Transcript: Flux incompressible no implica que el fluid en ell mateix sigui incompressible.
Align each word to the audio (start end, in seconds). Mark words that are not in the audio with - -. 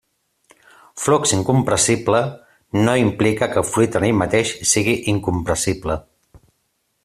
Flux 1.01 1.33
incompressible 1.37 2.21
no 2.87 2.97
implica 3.05 3.51
que 3.53 3.63
el 3.63 3.69
fluid 3.73 3.99
en 4.01 4.07
ell 4.09 4.19
mateix 4.23 4.57
sigui 4.73 4.99
incompressible. 5.15 6.03